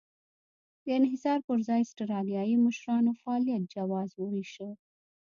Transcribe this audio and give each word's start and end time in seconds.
د 0.83 0.85
انحصار 0.99 1.39
پر 1.47 1.57
ځای 1.67 1.79
اسټرالیایي 1.83 2.55
مشرانو 2.65 3.11
فعالیت 3.21 3.63
جواز 3.75 4.09
وېشه. 4.15 4.69